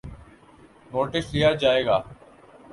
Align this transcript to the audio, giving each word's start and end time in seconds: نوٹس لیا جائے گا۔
نوٹس 0.91 1.25
لیا 1.33 1.51
جائے 1.61 1.85
گا۔ 1.85 1.97